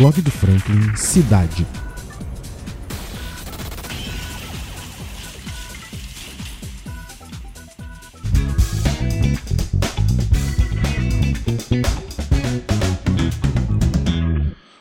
[0.00, 1.66] Blog do Franklin Cidade.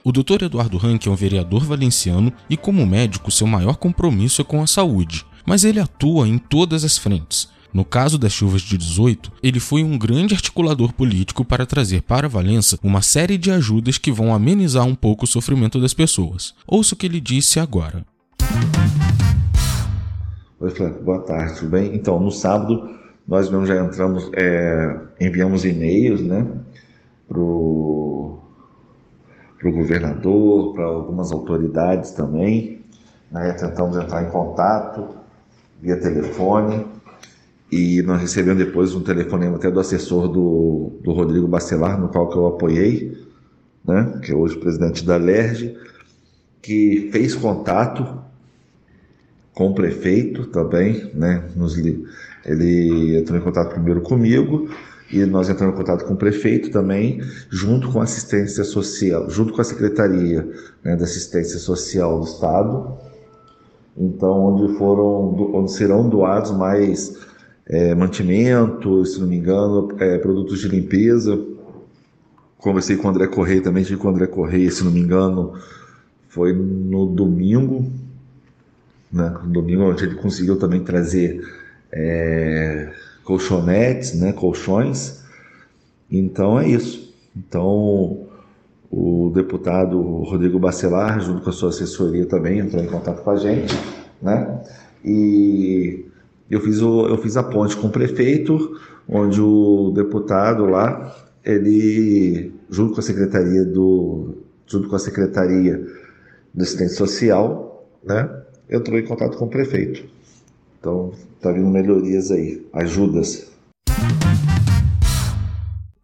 [0.01, 0.43] O Dr.
[0.43, 4.67] Eduardo Rank é um vereador valenciano e, como médico, seu maior compromisso é com a
[4.67, 7.49] saúde, mas ele atua em todas as frentes.
[7.71, 12.27] No caso das chuvas de 18, ele foi um grande articulador político para trazer para
[12.27, 16.55] Valença uma série de ajudas que vão amenizar um pouco o sofrimento das pessoas.
[16.67, 18.03] Ouça o que ele disse agora.
[20.59, 21.93] Oi, Franco, boa tarde, tudo bem?
[21.93, 22.89] Então, no sábado,
[23.27, 26.47] nós mesmo já entramos, é, enviamos e-mails, né,
[27.27, 28.41] para o
[29.63, 32.81] governador, para algumas autoridades também.
[33.31, 33.53] Né?
[33.53, 35.19] Tentamos entrar em contato
[35.79, 36.85] via telefone
[37.71, 42.29] e nós recebemos depois um telefonema até do assessor do, do Rodrigo Bacelar, no qual
[42.29, 43.17] que eu apoiei,
[43.85, 44.19] né?
[44.23, 45.77] que é hoje presidente da LERJ,
[46.61, 48.21] que fez contato
[49.53, 51.43] com o prefeito também, né?
[51.55, 54.69] Nos, ele entrou em contato primeiro comigo
[55.11, 59.53] e nós entramos em contato com o prefeito também, junto com a assistência social, junto
[59.53, 60.47] com a secretaria
[60.83, 62.97] né, da assistência social do estado,
[63.97, 67.17] então onde foram, onde serão doados mais
[67.69, 71.39] é, mantimento, se não me engano, é, produtos de limpeza.
[72.57, 75.53] Conversei com o André Correia também, tive com o André Correia, se não me engano,
[76.27, 77.89] foi no domingo,
[79.11, 79.33] né?
[79.43, 81.41] No domingo onde ele conseguiu também trazer
[81.91, 82.91] é,
[83.23, 85.23] colchonetes, né, colchões.
[86.11, 87.13] Então é isso.
[87.37, 88.27] Então
[88.91, 93.35] o deputado Rodrigo Bacelar, junto com a sua assessoria também, entrou em contato com a
[93.37, 93.73] gente,
[94.21, 94.61] né?
[95.05, 96.08] E
[96.49, 102.51] eu fiz, o, eu fiz a ponte com o prefeito, onde o deputado lá, ele,
[102.69, 105.85] junto com a secretaria do, junto com a secretaria
[106.53, 108.29] do assistente social, né,
[108.69, 110.03] entrou em contato com o prefeito.
[110.79, 113.49] Então, tá vindo melhorias aí, ajudas.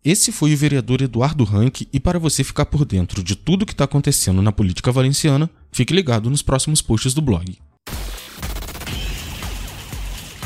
[0.03, 3.71] Esse foi o vereador Eduardo Rank e para você ficar por dentro de tudo que
[3.71, 7.57] está acontecendo na política valenciana, fique ligado nos próximos posts do blog.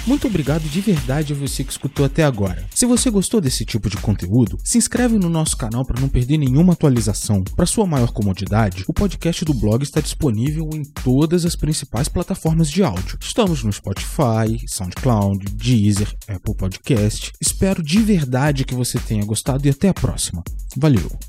[0.10, 2.66] Muito obrigado de verdade a você que escutou até agora.
[2.74, 6.40] Se você gostou desse tipo de conteúdo, se inscreve no nosso canal para não perder
[6.40, 7.44] nenhuma atualização.
[7.44, 12.72] Para sua maior comodidade, o podcast do blog está disponível em todas as principais plataformas
[12.72, 13.20] de áudio.
[13.22, 17.32] Estamos no Spotify, SoundCloud, Deezer, Apple Podcast.
[17.40, 20.44] Espero de verdade que você tenha gostado e até a próxima.
[20.76, 21.29] Valeu!